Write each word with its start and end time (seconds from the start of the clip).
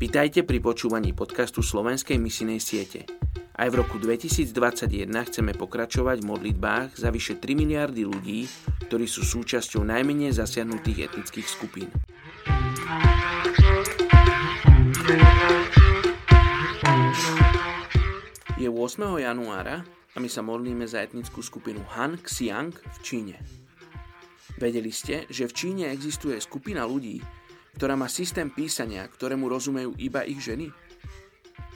Vitajte 0.00 0.48
pri 0.48 0.64
počúvaní 0.64 1.12
podcastu 1.12 1.60
Slovenskej 1.60 2.16
misinej 2.16 2.56
siete. 2.56 3.04
Aj 3.52 3.68
v 3.68 3.84
roku 3.84 4.00
2021 4.00 5.12
chceme 5.28 5.52
pokračovať 5.52 6.24
v 6.24 6.28
modlitbách 6.32 6.96
za 6.96 7.12
vyše 7.12 7.36
3 7.36 7.52
miliardy 7.52 8.08
ľudí, 8.08 8.48
ktorí 8.88 9.04
sú 9.04 9.28
súčasťou 9.28 9.84
najmenej 9.84 10.32
zasiahnutých 10.32 11.12
etnických 11.12 11.44
skupín. 11.44 11.92
Je 18.56 18.72
8. 18.72 19.04
januára 19.20 19.84
a 19.84 20.16
my 20.16 20.32
sa 20.32 20.40
modlíme 20.40 20.88
za 20.88 21.04
etnickú 21.04 21.44
skupinu 21.44 21.84
Han 21.92 22.16
Xiang 22.24 22.72
v 22.72 22.98
Číne. 23.04 23.36
Vedeli 24.56 24.96
ste, 24.96 25.28
že 25.28 25.44
v 25.44 25.52
Číne 25.52 25.92
existuje 25.92 26.40
skupina 26.40 26.88
ľudí, 26.88 27.20
ktorá 27.76 27.94
má 27.94 28.10
systém 28.10 28.50
písania, 28.50 29.06
ktorému 29.06 29.46
rozumejú 29.46 29.94
iba 30.00 30.26
ich 30.26 30.42
ženy? 30.42 30.70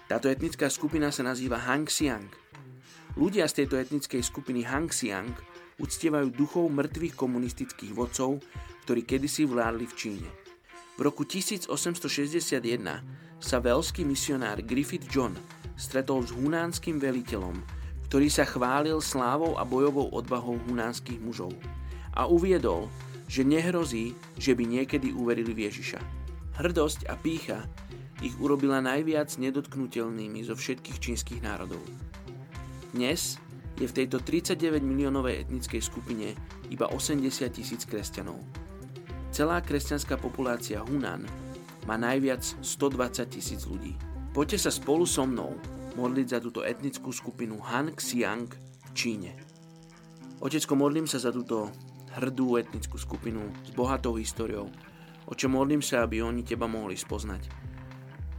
Táto 0.05 0.29
etnická 0.29 0.69
skupina 0.69 1.09
sa 1.09 1.25
nazýva 1.25 1.61
Hangxiang. 1.61 2.29
Ľudia 3.15 3.47
z 3.47 3.63
tejto 3.63 3.79
etnickej 3.81 4.23
skupiny 4.23 4.67
Hangxiang 4.67 5.33
uctievajú 5.81 6.29
duchov 6.35 6.71
mŕtvych 6.71 7.15
komunistických 7.15 7.93
vodcov, 7.95 8.43
ktorí 8.85 9.03
kedysi 9.07 9.49
vládli 9.49 9.87
v 9.89 9.95
Číne. 9.97 10.29
V 10.95 11.01
roku 11.03 11.27
1861 11.27 11.73
sa 13.43 13.57
veľský 13.59 14.07
misionár 14.07 14.63
Griffith 14.63 15.11
John 15.11 15.35
stretol 15.75 16.23
s 16.23 16.31
hunánskym 16.31 17.03
veliteľom, 17.03 17.59
ktorý 18.07 18.31
sa 18.31 18.47
chválil 18.47 19.03
slávou 19.03 19.59
a 19.59 19.67
bojovou 19.67 20.15
odvahou 20.15 20.55
hunánskych 20.71 21.19
mužov 21.19 21.51
a 22.15 22.31
uviedol, 22.31 22.87
že 23.27 23.43
nehrozí, 23.43 24.15
že 24.39 24.55
by 24.55 24.65
niekedy 24.65 25.11
uverili 25.11 25.51
v 25.51 25.71
Ježiša. 25.71 26.01
Hrdosť 26.55 27.11
a 27.11 27.19
pícha 27.19 27.67
ich 28.23 28.39
urobila 28.39 28.79
najviac 28.79 29.35
nedotknutelnými 29.37 30.47
zo 30.47 30.55
všetkých 30.55 30.99
čínskych 31.03 31.41
národov. 31.43 31.83
Dnes 32.95 33.43
je 33.75 33.91
v 33.91 33.97
tejto 34.03 34.23
39 34.23 34.79
miliónovej 34.87 35.45
etnickej 35.45 35.83
skupine 35.83 36.39
iba 36.71 36.87
80 36.87 37.27
tisíc 37.51 37.83
kresťanov. 37.83 38.39
Celá 39.35 39.59
kresťanská 39.59 40.15
populácia 40.15 40.79
Hunan 40.79 41.27
má 41.91 41.99
najviac 41.99 42.47
120 42.63 43.35
tisíc 43.35 43.67
ľudí. 43.67 43.99
Poďte 44.31 44.67
sa 44.67 44.71
spolu 44.71 45.03
so 45.03 45.27
mnou 45.27 45.59
modliť 45.99 46.27
za 46.31 46.39
túto 46.39 46.63
etnickú 46.63 47.11
skupinu 47.11 47.59
Han 47.67 47.99
Xiang 47.99 48.47
v 48.55 48.91
Číne. 48.95 49.35
Otecko, 50.39 50.79
modlím 50.79 51.11
sa 51.11 51.19
za 51.19 51.35
túto 51.35 51.71
hrdú 52.19 52.57
etnickú 52.61 52.95
skupinu 52.99 53.51
s 53.67 53.71
bohatou 53.75 54.15
históriou. 54.19 54.71
Oče, 55.25 55.49
modlím 55.49 55.81
sa, 55.81 56.05
aby 56.05 56.21
oni 56.21 56.45
teba 56.45 56.69
mohli 56.69 56.95
spoznať. 56.95 57.49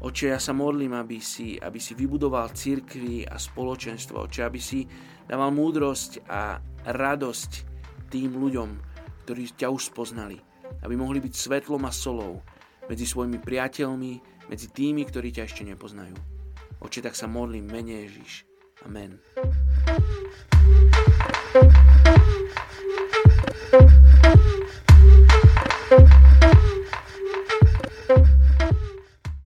Oče, 0.05 0.31
ja 0.31 0.39
sa 0.39 0.53
modlím, 0.53 0.93
aby 0.93 1.17
si, 1.17 1.57
aby 1.57 1.81
si 1.81 1.97
vybudoval 1.97 2.53
církvy 2.53 3.25
a 3.25 3.41
spoločenstvo. 3.41 4.29
Oče, 4.29 4.45
aby 4.45 4.61
si 4.61 4.85
dával 5.25 5.49
múdrosť 5.49 6.29
a 6.29 6.61
radosť 6.85 7.51
tým 8.13 8.37
ľuďom, 8.37 8.69
ktorí 9.25 9.57
ťa 9.57 9.67
už 9.73 9.89
spoznali. 9.89 10.37
Aby 10.85 10.93
mohli 10.93 11.17
byť 11.17 11.33
svetlom 11.33 11.89
a 11.89 11.91
solou 11.91 12.45
medzi 12.85 13.09
svojimi 13.09 13.41
priateľmi, 13.41 14.13
medzi 14.45 14.69
tými, 14.69 15.01
ktorí 15.09 15.33
ťa 15.33 15.49
ešte 15.49 15.65
nepoznajú. 15.65 16.13
Oče, 16.85 17.01
tak 17.01 17.17
sa 17.17 17.25
modlím, 17.25 17.65
mene 17.65 18.05
Ježiš. 18.05 18.45
Amen. 18.85 19.17
thank 21.55 21.73
you 21.73 21.84